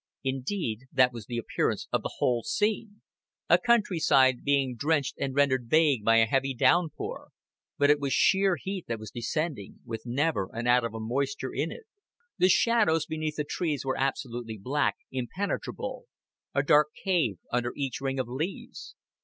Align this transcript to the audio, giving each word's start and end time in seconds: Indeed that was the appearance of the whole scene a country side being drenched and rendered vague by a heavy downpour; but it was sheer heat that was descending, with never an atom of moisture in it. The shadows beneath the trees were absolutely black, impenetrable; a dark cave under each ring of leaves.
Indeed 0.23 0.87
that 0.91 1.13
was 1.13 1.27
the 1.27 1.37
appearance 1.37 1.87
of 1.93 2.01
the 2.01 2.15
whole 2.17 2.41
scene 2.41 3.03
a 3.47 3.59
country 3.59 3.99
side 3.99 4.43
being 4.43 4.75
drenched 4.75 5.15
and 5.19 5.35
rendered 5.35 5.67
vague 5.69 6.03
by 6.03 6.15
a 6.15 6.25
heavy 6.25 6.55
downpour; 6.55 7.29
but 7.77 7.91
it 7.91 7.99
was 7.99 8.11
sheer 8.11 8.55
heat 8.59 8.85
that 8.87 8.97
was 8.97 9.11
descending, 9.11 9.81
with 9.85 10.01
never 10.07 10.49
an 10.53 10.65
atom 10.65 10.95
of 10.95 11.03
moisture 11.03 11.53
in 11.53 11.71
it. 11.71 11.83
The 12.39 12.49
shadows 12.49 13.05
beneath 13.05 13.35
the 13.35 13.43
trees 13.47 13.85
were 13.85 13.95
absolutely 13.95 14.57
black, 14.57 14.97
impenetrable; 15.11 16.05
a 16.55 16.63
dark 16.63 16.87
cave 17.03 17.37
under 17.53 17.71
each 17.75 18.01
ring 18.01 18.19
of 18.19 18.27
leaves. 18.27 18.95